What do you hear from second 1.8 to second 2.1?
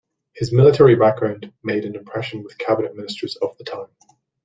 an